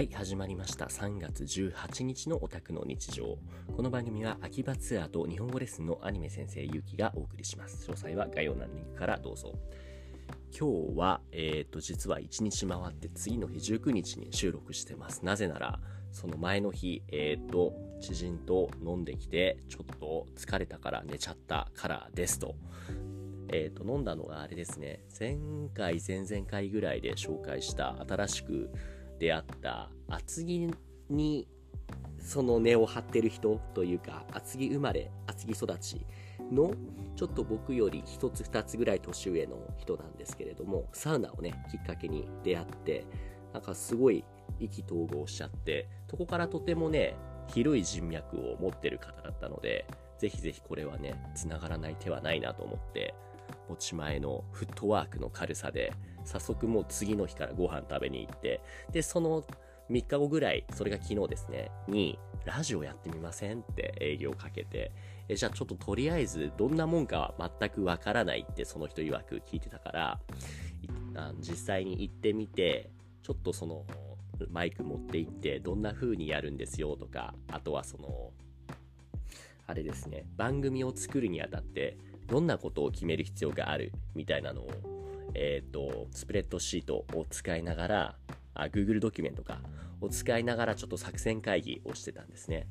[0.00, 0.86] はい、始まりました。
[0.86, 3.36] 3月18日のオタクの日常。
[3.76, 7.86] この番組は秋葉ツアーと日本語レッスンのアニメ先生ゆうきがお送りします。
[7.86, 9.52] 詳細は概要欄リンクからどうぞ。
[10.58, 15.22] 今日は、えっ、と、実は1日回って次の日19日に収録してます。
[15.22, 15.78] なぜなら、
[16.12, 22.54] その前の日、えっ、と、知人と飲んできて、ちょっと疲れたから寝ちゃったからですと。
[23.52, 25.36] えっ、と、飲んだのがあれですね、前
[25.74, 28.70] 回、前々回ぐらいで紹介した新しく
[29.20, 30.68] 出会った厚木
[31.08, 31.46] に
[32.18, 36.06] その根を張ってる人というか厚木生まれ厚木育ち
[36.50, 36.72] の
[37.16, 43.06] ちょっと僕より一つ二つぐらい年上の人なんですけれどもサウナをねきっかけに出会って
[43.52, 44.24] なんかすごい
[44.58, 47.14] 意気投合しちゃってそこからとてもね
[47.48, 49.86] 広い人脈を持ってる方だったので
[50.18, 53.14] ぜひぜひこれはね繋がらない手はないなと思って
[53.68, 55.92] 持ち前のフットワークの軽さで
[56.24, 58.60] 早速もう次の日からご飯食べに行って
[58.92, 59.44] でその
[59.90, 64.92] 3日後ぐらいそれが昨日ですねにラジオやってみませんって営業かけて
[65.28, 70.20] えじゃあちょっととりあえずどんなもんかは全くわからないってその人曰く聞いてたから
[71.16, 72.90] あ実際に行ってみて
[73.22, 73.84] ちょっとその
[74.50, 78.30] マイク持って行ってどんな風にやるんですよとかあとはその
[79.66, 84.99] あれですね番組を作るにあたってどんなことを決める必要があるみたいなのを
[85.34, 88.16] え、ー、と、スプレッドシートを使いながら、
[88.54, 89.60] あ、Google ドキュメントか、
[90.00, 92.66] を使いながらちょっと作戦会議をしてたんですね。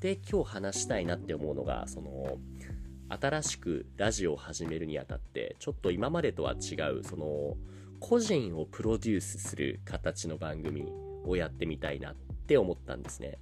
[0.00, 2.38] で、今日話したいなって思うのが、その、
[3.08, 7.56] 新しくラジオを始めるにあたって、ちょっと今までとは違う、その、
[8.00, 10.86] 個人をプロデュースする形の番組
[11.24, 12.14] をやってみたいなっ
[12.46, 13.38] て思ったんですね。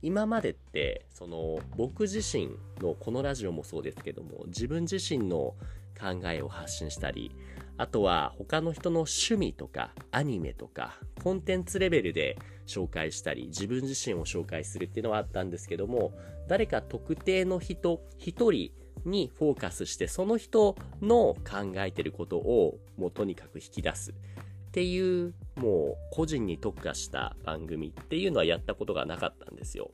[0.00, 5.54] 今までってその僕自身のこのラジオもそうですけども自分自身の
[5.98, 7.32] 考えを発信したり
[7.78, 16.12] あとは他の人の趣味とかアニメとかコンテンツレベルで紹介したり自分自身を紹介するっていうのはあったんですけども
[16.48, 18.72] 誰か特定の人一人
[19.04, 24.14] にフォーカスしてその人の考えてることをもうとにかく引き出すっ
[24.72, 29.90] ていうもう個人に特化した番組っていうのはやったことがなかったんですよ。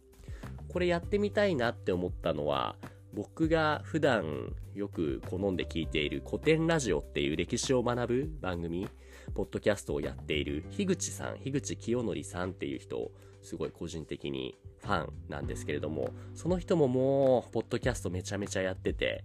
[0.68, 2.74] これやってみたいなって思ったのは
[3.14, 8.88] 僕が普段よく好んで聞いている古典ラジオっていう歴史を学ぶ番組、
[9.34, 19.24] ポッドキャストをやっている樋口さん、樋口清則さんっていう人、すごい個人的にファンなんですけれども、その人ももう、ポッドキャストめちゃめちゃやってて、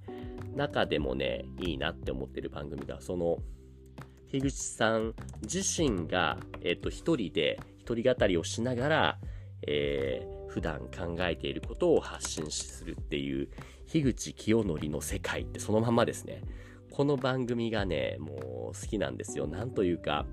[0.55, 3.39] 中でもね、いいなって思ってる番組が、その、
[4.29, 9.19] 樋口さん自身が、えっと、一人で、一人語りをしながら、
[9.65, 13.49] えー、普段考えていることを発信するっていう
[13.87, 16.41] 樋口清則の世界ってそのままですね。
[16.91, 19.47] この番組がね、もう好きなんですよ。
[19.47, 20.25] なんというか、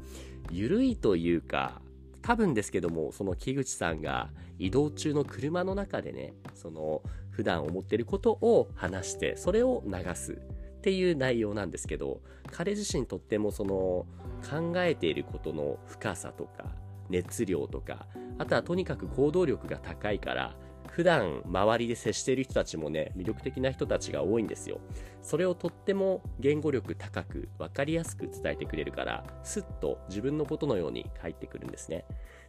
[0.50, 1.80] ゆるいというか、
[2.22, 14.06] 多分ですけども、その木口さんが移動中の車の中でね、その普段思ってることを話して、それを流すっていう内容なんですけど、彼自身とってもその
[14.48, 16.74] 考えていることの深さとか、
[17.08, 18.06] 熱量とか、
[18.38, 20.56] あとはとにかく行動力が高いから、
[20.90, 24.80] 普段周りで接している人たちもね、魅力的な人たちが多いんですよ。
[25.20, 32.04] それをとっても言語力高く分かりやすく伝えてくれるから、スッと自分のことのように返ってくるんですね。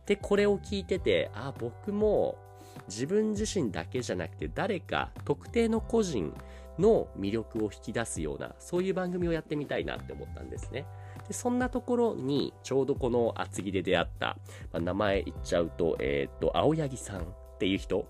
[0.05, 2.37] で、これを聞いてて、あ、僕も
[2.87, 6.33] 自分自身だけじゃなくて誰か特定の個人
[6.77, 10.85] の魅力を引き出すような、そういう番組をやってみたいなって思ったんですね。
[11.27, 14.37] でそんなところに、ちょうどこの厚木で出会った、
[14.71, 17.25] まあ、名前言っちゃうと、えっ、と、青柳さんっ
[17.59, 18.07] ていう人、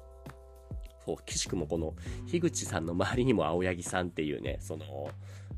[1.06, 1.96] そう、岸くもこの、
[2.28, 4.86] 樋口さんの周りにも青柳さんっていうね、その、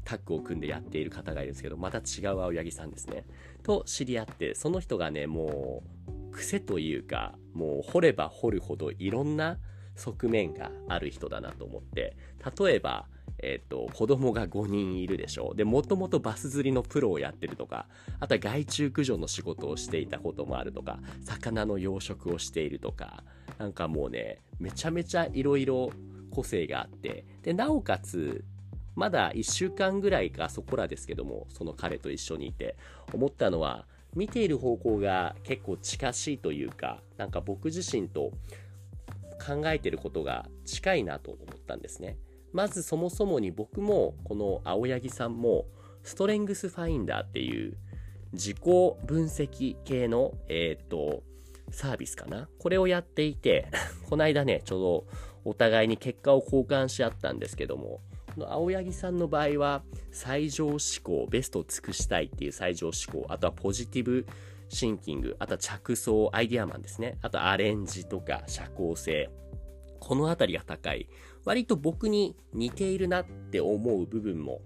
[0.05, 3.25] タッグを組んでやっている方がいるんですけど、また違う青柳さんですね。
[3.63, 9.59] と知り合って、その人がね、もう、癖というか、もう掘れば掘るほどいろんな
[9.95, 12.15] 側面がある人だなと思って、
[12.59, 13.07] 例えば、
[13.41, 15.55] えっ、ー、と、子供が5人いるでしょう。
[15.55, 17.87] で、もともとバス釣りのプロをやってるとか、
[18.19, 23.23] あとは害虫駆除の仕事をしていたこともあるとか、魚の養殖をしているとか、
[23.57, 25.91] なんかもうね、めちゃめちゃいろいろ
[26.31, 28.43] 個性があって、で、なおかつ、
[28.95, 32.75] まだ1週間ぐらいかそこらですけども、その彼と一緒にいて、
[33.13, 33.85] 思ったのは、
[34.15, 38.31] 見ている方向が結構近しいというか、なんか僕自身と
[39.45, 42.17] 考えてることが近いなと思ったんですね。
[42.51, 45.65] まずそもそもに僕もこの青柳さんも
[46.03, 47.77] ストレングスファインダーっていう
[48.33, 48.57] 自己
[49.05, 51.23] 分析系の、えっ、と、
[51.71, 52.47] サービスかな？
[52.59, 53.67] これをやっていて、
[54.09, 55.07] この間ね、ちょうど
[55.45, 58.01] お互いに結果を交換し合ったんですけども、
[58.35, 64.25] この青柳さんの場合は、最上志向、ベストを尽くしたいっていう最上志向、あとはポジティブ
[64.69, 67.17] シンキング、あとは着想、アイディアマンですね。
[67.21, 69.29] あとアレンジとか社交性。
[69.99, 71.09] このあたりが高い。
[71.45, 74.61] 割と僕に似ているなって思う部分も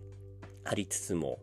[0.65, 1.39] ありつつも、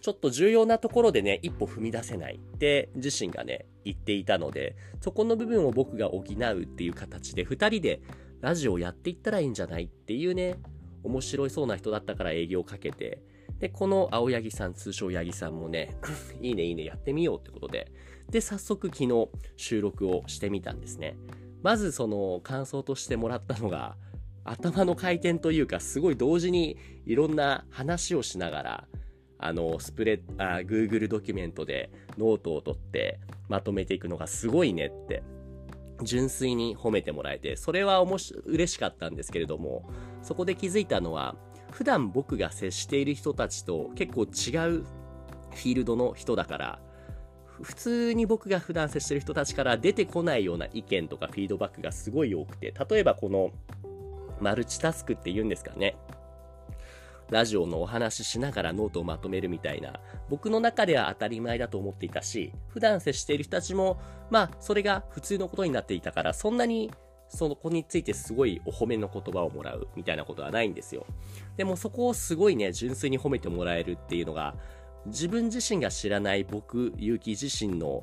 [0.00, 8.00] ちょっと重要なところでね、一歩踏み出せないって自身がね、言っていたので、そこの部分を僕が補うっていう形で、二人で
[8.40, 10.56] ラジオをやっていったらいいんじゃないっていうね、
[11.02, 13.22] 面白いそうな人だったから営業をかけて、
[13.58, 15.96] で、この青柳さん、通称八木さんもね、
[16.40, 17.92] いいねいいねやってみようってことで、
[18.30, 21.16] で、早速昨日収録をしてみたんですね。
[21.62, 23.96] まずその感想としてもらったのが、
[24.44, 26.76] 頭の回転というか、すごい同時に
[27.06, 28.88] いろんな話をしながら、
[29.38, 35.22] あの、スプレッ、あ、Google ドキュメントでノートを取ってまとめていくのがすごいねって、
[36.02, 39.90] 純粋に褒めてもらえて、それはおもし、嬉しかったんですけれども、
[40.22, 41.36] そこで気づいたのは、
[41.70, 46.78] 普段僕が接している人たちと結構違うフィールドの人だから、
[47.62, 53.50] 普通に僕が普段接している人たちから出てこないような意見とかフィードバックがすごい多くて、例えばこの
[54.40, 55.96] マルチタスクって言うんですかね。
[57.30, 64.00] ラジオのお話ししながらノートをまとめるみたいな、僕の中では当たり前だと思っていたし、普段接している人たちも、
[64.30, 66.90] まあ、それが普通のことになっていたから、そんなに
[67.28, 71.06] その子についてすごいお褒めの言葉をもらうみたいなことはないんですよ。
[71.56, 74.56] でもそこをすごいね、純粋に褒めてもらえるっていうのが、
[75.06, 78.02] 自分自身が知らない僕、結城自身の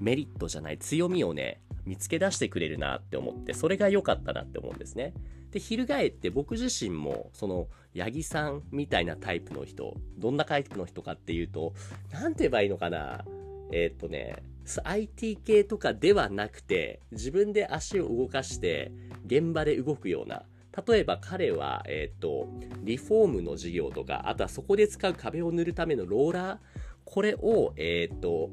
[0.00, 5.14] メリットじゃない強みをね、見つけ出してくれるなって思って、それが良かったなって思うんですね。
[5.50, 11.74] で、翻って僕自身も、その、八木さんみたいなタイプの人、どんなタイプの人かっていうと、
[12.10, 13.24] なんて言えばいいのかな。
[13.72, 14.42] えー、っとね、
[14.84, 18.92] IT 系とかではなくて、自分で足を動かして、
[19.26, 20.44] 現場で動くような、
[20.86, 22.48] 例えば彼は、えっ、と、
[22.82, 26.58] リフォームの事業とか、あとはそこで使う壁を塗るためのローラー、
[27.04, 28.50] これを、えっ、と、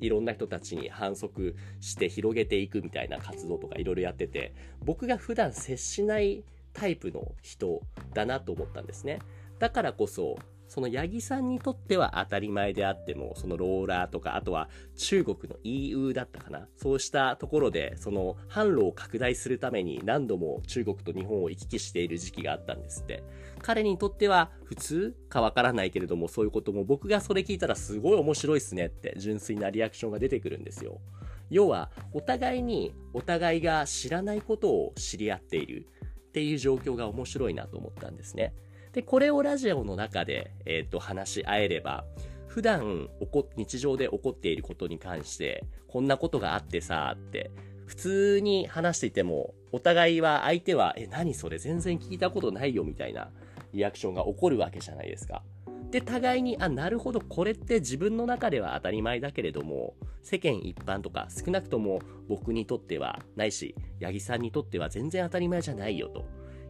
[0.00, 4.54] いろんな人たちに反則して広げていくみたいな活動とかいろいろやってて、
[4.84, 7.82] 僕が普段接しないタイプの人
[8.14, 9.20] だなと思ったんですね。
[9.58, 10.38] だからこそ、
[10.68, 16.68] その八木さんにとっては当たり前であっても、そのローラーとか、あとは中国の EU だったかな。
[16.76, 23.24] そうしたところで、その販路を拡大するために何度も中国と日本を行き来している時期があったんですって。
[23.60, 31.00] 彼にとっては普通かわからないけれども、そういうことも僕がそれ聞いたらすごい面白いっすねって純粋なリアクションが出てくるんですよ。
[31.50, 35.86] 要は、お互いにお互いが知らないことを知り合っている
[36.28, 38.52] っていう状況が面白いなと思ったんですね。
[38.92, 42.04] で、これをラジオの中で、えっ、ー、と、話し合えれば、
[42.46, 47.50] 普段起こ、日常で起こっていることに関して、こんなことがあってさ、って、
[47.86, 53.30] 普通に話していても、お互いは相手は、え、何それ全然聞いたことないよ、みたいな
[53.72, 55.42] リアクションが起こるわけじゃないですか。
[55.90, 66.24] で、互いに、あ、なるほど、これって自分の中では当たり前だけれども、世間一般とか、少なくとも僕にとっては、ないし、八木さんにとっては全然当たり前じゃないよ、と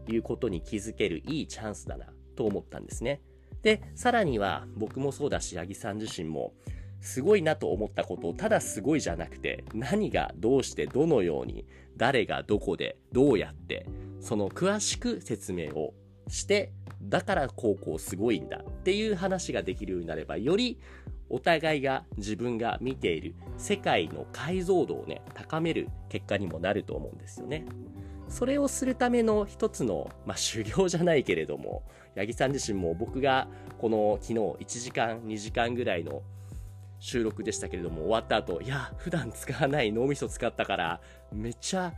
[0.09, 2.07] いうことに気づけるいいチャンスだな。
[2.39, 3.21] と思ったんですね。
[3.63, 6.55] で、さらには僕もそうだし、八木さん自身も、
[7.01, 11.67] すごいなと思ったことをただすごいじゃなくて、何がどうしてどのように、
[11.97, 13.87] 誰がどこでどうやって、
[14.21, 15.95] その詳しく説明を
[16.29, 16.73] して、
[17.03, 20.79] だから高校すごいんだっていう話ができるようになれば、より
[21.29, 27.67] お互いが自分が見ている世界の解像度をね、高める結果にもなると思うんですよね。
[28.29, 31.83] それをするための一つの、まあ、修行じゃないけれども、
[32.17, 36.23] 八木さん自身も僕がこの昨日1時間、2時間ぐらいの
[37.01, 41.01] 収録でしたけれども、終わった後、いや、普段使わない脳みそ使ったから、
[41.33, 41.93] めっちゃ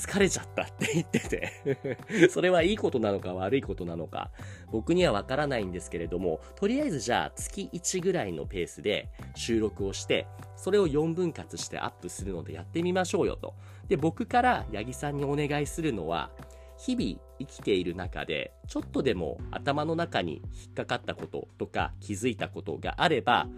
[0.00, 4.30] 疲れちゃったって言ってて それはいいことなのか悪いことなのか、
[4.72, 10.26] 僕にはわからないんですけれども、とりあえずじゃあ月1ぐらいのペースで収録をして、
[10.56, 13.54] それを4分割してアップするのでやってみましょうよと。
[13.88, 16.30] で、僕から八木さんにお願いするのは、
[16.78, 23.48] 日々生きている中で、ちょっとでも頭の中に引っかかったこととか気づいたことがあれば、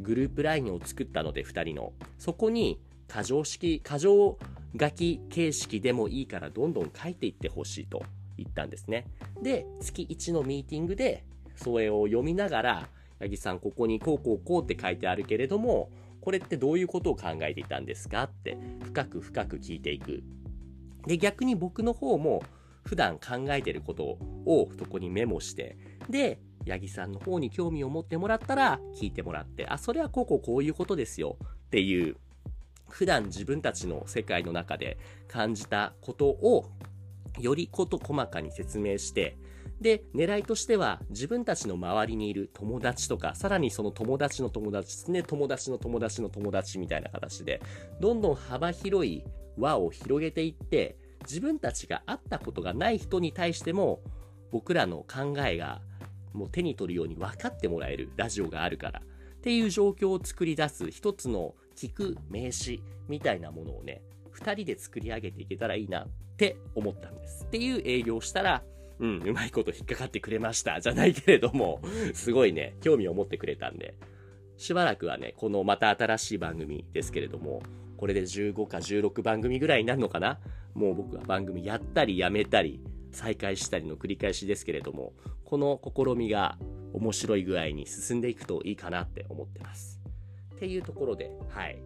[0.00, 1.92] グループ LINE を作ったので2人の。
[2.18, 4.38] そこに過剰式、過剰
[4.78, 8.02] 書き形式でもいいからどんどん書いていってほしいと
[8.36, 9.06] 言ったんですね。
[9.42, 11.24] で、月1のミーティングで、
[11.56, 12.88] それを読みながら、
[13.20, 15.90] 八木さん、ここにこうこうこうって書いてあるけれども、
[16.20, 20.22] これってどういうことを考えていたんですかって深く深く聞いていく。
[21.06, 22.42] で、逆に僕の方も
[22.84, 25.76] 普段考えてることをそこにメモして、
[26.08, 32.16] で、八木さんの方に興味を持ってもらったら聞いてもらって、あ、それはこうこうこういうことですよっていう
[32.92, 36.68] 普段自分たちの世界の中で感じたことを
[37.40, 39.38] より事細かに説明して、
[39.80, 47.62] で、狙いとしては自分たちの周りにいる友達とか、さらにその友達の友達ですね、友達の友達の友達みたいな形で、
[47.98, 49.24] どんどん幅広い
[49.56, 54.00] 輪を広げていって、自分たちが会ったことがない人に対しても、
[54.50, 55.80] 僕らの考えが
[56.34, 67.44] もう手に取るように分かってもらえるラジオがあるからっていう状況を作り出す一つの聞く名詞みたいなものをね、二人で作り上げていけたらいいなって思ったんです。
[67.44, 68.62] っていう営業をしたら、
[68.98, 70.80] うん、うまいこと引っかかってくれました。
[70.80, 71.80] じゃないけれども、
[72.14, 73.94] すごいね、興味を持ってくれたんで、
[74.56, 77.62] しばらくはね、このまた新しい番組ですけれども、
[77.96, 80.38] これで15か16番組ぐらいになるのかな？
[80.74, 85.12] もう僕は番組やったりやめたり、再開したりの繰り返しですけれども、
[85.44, 86.58] この試みが
[86.92, 90.01] 面白い具合に進んでいくといいかなって思ってます。
[90.62, 91.82] っていうところで、はい。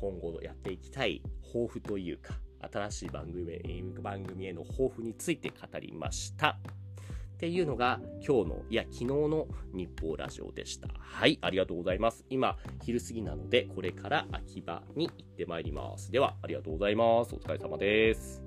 [0.00, 2.34] 今後やっていきたい抱負というか、
[2.72, 6.50] 新しい番組へ番組への抱負について語りました。
[6.50, 10.86] っていうのが今日の、いや、昨日の日報ラジオでした。
[10.96, 12.24] はい、ありがとうございます。
[12.30, 16.12] 今、昼過ぎなので、これから秋葉に行ってまいります。
[16.12, 17.34] では、ありがとうございます。
[17.34, 18.45] お疲れ様です。